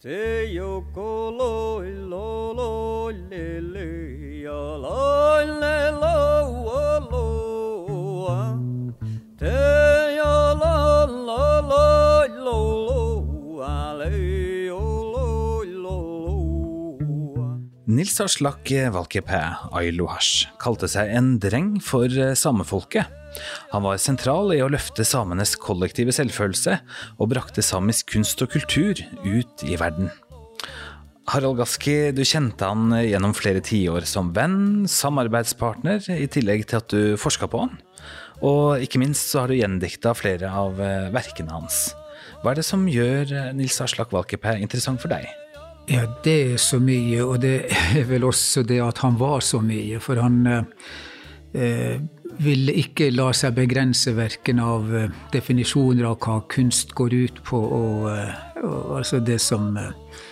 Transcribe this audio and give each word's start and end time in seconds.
Say 0.00 0.54
yo 0.54 0.86
ko 0.94 1.34
lo 1.34 1.82
lo 1.82 2.54
lo 2.54 3.10
le 3.10 3.58
le 3.60 4.42
ya 4.44 4.78
lo 4.78 5.42
le. 5.58 5.87
Nils 17.98 18.20
Aslak 18.22 18.68
Valkeapää 18.94 19.72
Ailuhash 19.74 20.46
kalte 20.62 20.86
seg 20.86 21.08
en 21.18 21.32
dreng 21.42 21.80
for 21.82 22.06
eh, 22.06 22.36
samefolket. 22.38 23.08
Han 23.72 23.82
var 23.82 23.98
sentral 23.98 24.52
i 24.54 24.60
å 24.62 24.68
løfte 24.70 25.02
samenes 25.02 25.56
kollektive 25.58 26.14
selvfølelse, 26.14 26.76
og 27.18 27.30
brakte 27.32 27.64
samisk 27.64 28.12
kunst 28.12 28.44
og 28.44 28.52
kultur 28.52 29.02
ut 29.24 29.64
i 29.66 29.74
verden. 29.80 30.12
Harald 31.32 31.58
Gaski, 31.58 32.12
du 32.14 32.22
kjente 32.22 32.70
han 32.70 32.94
gjennom 33.02 33.34
flere 33.34 33.64
tiår 33.66 34.06
som 34.06 34.30
venn, 34.36 34.86
samarbeidspartner, 34.86 36.06
i 36.14 36.30
tillegg 36.30 36.68
til 36.70 36.78
at 36.78 36.94
du 36.94 37.18
forska 37.18 37.50
på 37.50 37.64
han. 37.64 37.74
Og 38.46 38.78
ikke 38.84 39.02
minst 39.02 39.32
så 39.32 39.42
har 39.42 39.50
du 39.50 39.58
gjendikta 39.58 40.14
flere 40.14 40.54
av 40.54 40.78
eh, 40.78 41.10
verkene 41.18 41.50
hans. 41.50 41.88
Hva 42.44 42.54
er 42.54 42.62
det 42.62 42.68
som 42.70 42.86
gjør 42.86 43.34
eh, 43.34 43.52
Nils 43.58 43.82
Aslak 43.82 44.14
Valkeapää 44.14 44.60
interessant 44.62 45.02
for 45.02 45.10
deg? 45.10 45.26
Ja, 45.88 46.04
det 46.24 46.36
er 46.52 46.56
så 46.60 46.78
mye, 46.84 47.22
og 47.24 47.40
det 47.40 47.62
er 47.72 48.04
vel 48.08 48.26
også 48.28 48.62
det 48.68 48.80
at 48.84 49.00
han 49.00 49.16
var 49.20 49.40
så 49.40 49.62
mye. 49.64 50.00
For 50.04 50.20
han 50.20 50.42
eh, 50.48 52.00
ville 52.44 52.74
ikke 52.76 53.08
la 53.14 53.30
seg 53.32 53.56
begrense 53.56 54.12
verken 54.16 54.60
av 54.60 54.92
eh, 54.94 55.08
definisjoner 55.32 56.10
av 56.10 56.18
hva 56.20 56.42
kunst 56.52 56.92
går 56.98 57.16
ut 57.16 57.40
på, 57.46 57.60
og, 57.80 58.10
eh, 58.12 58.34
og 58.62 58.98
altså 59.00 59.22
det 59.24 59.40
som 59.40 59.72
eh, 59.80 59.88
eh, 59.88 60.26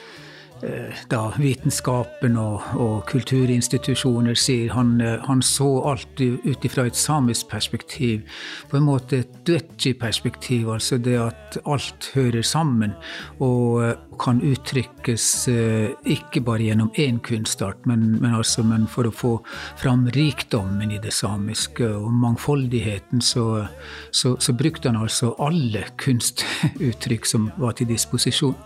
da 1.10 1.20
vitenskapen 1.38 2.36
og, 2.40 2.64
og 2.80 3.04
kulturinstitusjoner 3.10 4.36
sier. 4.38 4.72
Han, 4.76 4.96
eh, 5.00 5.18
han 5.26 5.42
så 5.44 5.68
alt 5.90 6.20
ut 6.20 6.64
ifra 6.64 6.86
et 6.86 6.96
samisk 6.96 7.50
perspektiv. 7.50 8.24
På 8.70 8.78
en 8.78 8.86
måte 8.86 9.22
et 9.22 9.38
duetji-perspektiv, 9.46 10.70
altså 10.72 10.98
det 10.98 11.16
at 11.20 11.58
alt 11.64 12.10
hører 12.14 12.42
sammen 12.46 12.94
og 13.40 13.82
eh, 13.84 13.94
kan 14.20 14.40
uttrykkes 14.40 15.26
eh, 15.52 15.90
ikke 16.16 16.40
bare 16.46 16.70
gjennom 16.70 16.92
én 16.96 17.20
kunstart, 17.20 17.84
men, 17.86 18.16
men, 18.20 18.34
altså, 18.34 18.64
men 18.64 18.86
for 18.90 19.08
å 19.08 19.14
få 19.14 19.32
fram 19.80 20.06
rikdommen 20.14 20.94
i 20.94 21.00
det 21.02 21.12
samiske 21.14 21.88
og 21.98 22.08
mangfoldigheten, 22.22 23.20
så, 23.20 23.66
så, 24.10 24.36
så 24.40 24.56
brukte 24.56 24.88
han 24.88 25.02
altså 25.02 25.34
alle 25.42 25.84
kunstuttrykk 26.00 27.28
som 27.28 27.50
var 27.60 27.76
til 27.76 27.90
disposisjon. 27.92 28.56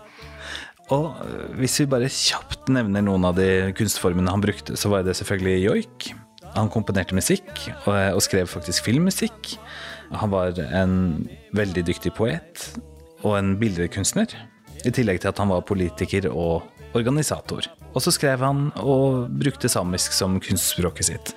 Og 0.89 1.13
øh, 1.23 1.53
hvis 1.59 1.79
vi 1.79 1.89
bare 1.91 2.09
kjapt 2.11 2.71
nevner 2.73 3.05
noen 3.05 3.27
av 3.29 3.37
de 3.37 3.71
kunstformene 3.77 4.31
han 4.33 4.43
brukte, 4.43 4.75
så 4.79 4.91
var 4.91 5.05
det 5.05 5.15
selvfølgelig 5.19 5.65
joik. 5.67 6.11
Han 6.55 6.71
komponerte 6.71 7.15
musikk, 7.15 7.47
og, 7.85 7.95
og 8.17 8.21
skrev 8.25 8.49
faktisk 8.51 8.89
filmmusikk. 8.89 9.55
Han 10.11 10.33
var 10.33 10.57
en 10.59 10.95
veldig 11.55 11.85
dyktig 11.87 12.11
poet 12.17 12.65
og 13.21 13.37
en 13.37 13.53
billedkunstner. 13.61 14.33
I 14.83 14.91
tillegg 14.91 15.21
til 15.21 15.31
at 15.31 15.39
han 15.39 15.51
var 15.53 15.63
politiker 15.63 16.27
og 16.31 16.65
organisator. 16.97 17.69
Og 17.93 18.03
så 18.03 18.11
skrev 18.11 18.43
han 18.43 18.69
og 18.81 19.29
brukte 19.39 19.69
samisk 19.71 20.15
som 20.15 20.39
kunstspråket 20.43 21.11
sitt. 21.11 21.33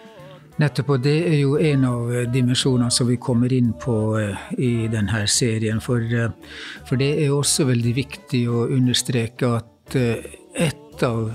Nettopp, 0.63 0.91
og 0.95 1.03
det 1.03 1.17
er 1.27 1.41
jo 1.41 1.57
en 1.59 1.85
av 1.89 2.11
eh, 2.15 2.27
dimensjonene 2.31 2.93
som 2.95 3.09
vi 3.11 3.17
kommer 3.19 3.51
inn 3.53 3.73
på 3.83 3.95
eh, 4.21 4.45
i 4.63 4.87
denne 4.91 5.25
serien. 5.27 5.81
For, 5.83 5.99
eh, 5.99 6.31
for 6.87 7.01
det 7.01 7.11
er 7.25 7.35
også 7.35 7.67
veldig 7.73 7.95
viktig 7.97 8.45
å 8.47 8.69
understreke 8.77 9.51
at 9.59 9.97
et 9.99 11.03
av 11.03 11.27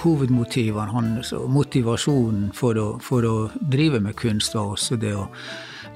hovedmotivene 0.00 0.90
hans, 0.90 1.30
og 1.38 1.46
motivasjonen 1.54 2.50
for 2.54 2.82
å, 2.82 2.88
for 3.02 3.26
å 3.26 3.36
drive 3.62 4.02
med 4.02 4.18
kunst, 4.18 4.58
var 4.58 4.74
også 4.74 4.98
det 4.98 5.14
å 5.14 5.28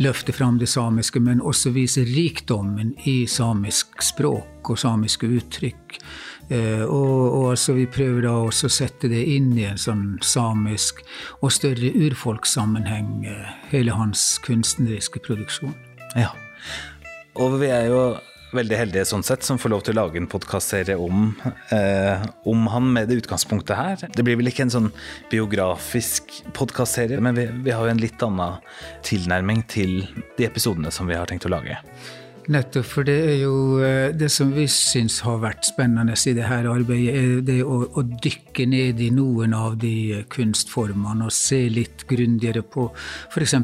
løfte 0.01 0.33
fram 0.33 0.59
det 0.59 0.69
samiske, 0.73 1.21
men 1.21 1.43
også 1.43 1.73
vise 1.75 2.05
rikdommen 2.09 2.95
i 3.09 3.27
samisk 3.27 4.03
språk 4.03 4.71
og 4.71 4.79
samiske 4.79 5.27
uttrykk. 5.27 5.99
Eh, 6.53 6.83
og, 6.85 7.21
og 7.33 7.51
altså 7.53 7.77
vi 7.77 7.87
prøver 7.91 8.27
da 8.27 8.33
også 8.47 8.69
å 8.69 8.75
sette 8.75 9.09
det 9.13 9.23
inn 9.35 9.53
i 9.57 9.67
en 9.69 9.81
sånn 9.81 10.19
samisk 10.27 11.01
og 11.41 11.53
større 11.55 11.93
urfolkssammenheng, 12.09 13.25
eh, 13.31 13.55
hele 13.71 13.95
hans 13.97 14.37
kunstneriske 14.45 15.23
produksjon. 15.25 15.75
Ja. 16.19 16.33
Og 17.41 17.57
vi 17.63 17.71
er 17.73 17.89
jo 17.89 18.03
veldig 18.57 18.79
heldige 18.79 19.05
sånn 19.09 19.25
sett 19.27 19.45
som 19.47 19.59
får 19.61 19.73
lov 19.73 19.85
til 19.87 19.95
å 19.95 20.03
lage 20.03 20.21
en 20.21 20.29
podkastserie 20.31 20.97
om, 21.01 21.35
eh, 21.75 22.25
om 22.49 22.67
han 22.73 22.91
med 22.93 23.09
det 23.09 23.23
utgangspunktet 23.23 23.77
her. 23.77 24.09
Det 24.13 24.25
blir 24.25 24.39
vel 24.41 24.51
ikke 24.53 24.67
en 24.67 24.75
sånn 24.75 24.91
biografisk 25.33 26.43
podkastserie, 26.57 27.21
men 27.21 27.39
vi, 27.39 27.47
vi 27.65 27.75
har 27.75 27.87
jo 27.87 27.95
en 27.95 28.03
litt 28.03 28.23
annen 28.23 28.61
tilnærming 29.07 29.65
til 29.69 30.03
de 30.39 30.49
episodene 30.49 30.93
som 30.93 31.09
vi 31.09 31.19
har 31.19 31.31
tenkt 31.31 31.49
å 31.49 31.55
lage. 31.55 31.79
Nettopp, 32.51 32.87
for 32.91 33.07
det 33.07 33.15
er 33.23 33.37
jo 33.45 33.79
eh, 33.87 34.11
det 34.19 34.27
som 34.35 34.49
vi 34.51 34.65
syns 34.67 35.21
har 35.23 35.37
vært 35.45 35.69
spennende 35.69 36.17
i 36.27 36.33
det 36.35 36.49
her 36.49 36.67
arbeidet, 36.67 37.13
er 37.15 37.45
det 37.47 37.59
å, 37.63 37.85
å 37.87 38.03
dykke 38.03 38.67
ned 38.67 38.99
i 38.99 39.13
noen 39.15 39.55
av 39.55 39.77
de 39.83 39.95
eh, 40.17 40.25
kunstformene 40.33 41.29
og 41.29 41.35
se 41.37 41.61
litt 41.71 42.03
grundigere 42.11 42.65
på 42.67 42.89
f.eks. 43.31 43.55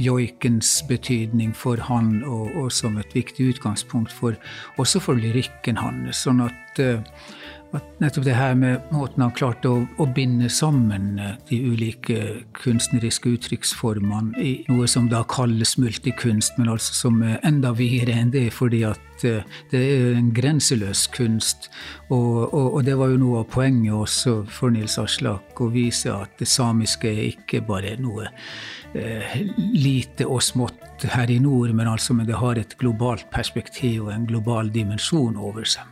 joikens 0.00 0.72
betydning 0.88 1.52
for 1.52 1.82
han, 1.90 2.22
og, 2.24 2.56
og 2.56 2.72
som 2.72 2.96
et 3.02 3.12
viktig 3.12 3.50
utgangspunkt 3.52 4.14
for, 4.16 4.40
også 4.80 5.04
for 5.04 5.20
lyrikken 5.20 5.82
hans. 5.82 6.24
Sånn 6.24 6.40
at 6.46 6.80
eh, 6.80 7.04
nettopp 8.02 8.24
det 8.26 8.34
her 8.36 8.54
med 8.58 8.90
måten 8.92 9.22
han 9.24 9.32
klarte 9.36 9.70
å, 9.70 9.82
å 10.00 10.06
binde 10.12 10.50
sammen 10.52 11.16
eh, 11.22 11.36
de 11.48 11.60
ulike 11.72 12.18
kunstneriske 12.58 13.30
uttrykksformene 13.32 14.42
i 14.42 14.52
noe 14.68 14.88
som 14.90 15.08
da 15.08 15.22
kalles 15.28 15.76
multikunst, 15.80 16.58
men 16.58 16.68
altså 16.72 16.96
som 16.98 17.22
er 17.24 17.38
enda 17.48 17.72
videre 17.76 18.18
enn 18.20 18.32
det, 18.34 18.48
fordi 18.52 18.82
at 18.88 19.24
eh, 19.28 19.46
det 19.72 19.80
er 19.80 20.18
en 20.18 20.32
grenseløs 20.36 21.06
kunst. 21.14 21.70
Og, 22.10 22.52
og, 22.52 22.68
og 22.74 22.84
det 22.88 22.98
var 23.00 23.14
jo 23.14 23.22
noe 23.22 23.40
av 23.44 23.48
poenget 23.54 23.96
også 23.96 24.42
for 24.52 24.74
Nils 24.74 24.98
Aslak, 25.00 25.56
å 25.56 25.70
vise 25.72 26.12
at 26.12 26.36
det 26.42 26.50
samiske 26.50 27.08
er 27.08 27.24
ikke 27.30 27.62
bare 27.64 27.96
noe 28.02 28.28
eh, 28.92 29.40
lite 29.56 30.28
og 30.28 30.44
smått 30.44 31.08
her 31.14 31.32
i 31.32 31.40
nord, 31.42 31.72
men 31.74 31.88
altså 31.90 32.14
men 32.14 32.28
det 32.28 32.36
har 32.38 32.60
et 32.60 32.76
globalt 32.78 33.30
perspektiv 33.32 34.10
og 34.10 34.14
en 34.14 34.28
global 34.28 34.68
dimensjon 34.74 35.40
over 35.40 35.64
seg. 35.64 35.88